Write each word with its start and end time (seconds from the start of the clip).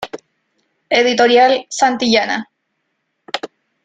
Editorial 0.89 1.67
Santillana. 1.69 2.49